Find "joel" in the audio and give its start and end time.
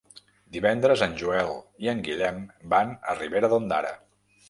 1.19-1.53